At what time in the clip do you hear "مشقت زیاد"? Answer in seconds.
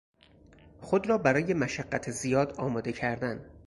1.53-2.53